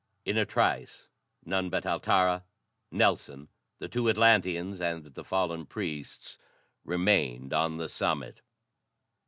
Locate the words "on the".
7.53-7.87